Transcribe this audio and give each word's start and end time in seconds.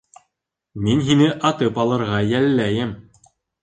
Мин 0.87 1.05
һине 1.11 1.29
атып 1.51 1.79
алырға 1.87 2.27
йәлләйем. 2.35 3.01